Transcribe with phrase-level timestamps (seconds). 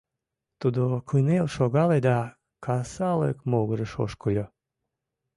[0.61, 2.17] Тудо кынел шогале да
[2.65, 4.45] касалык могырыш ошкыльо.